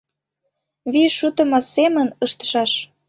Вий 0.91 1.09
шутымо 1.17 1.59
семын 1.73 2.07
ыштышаш. 2.25 2.71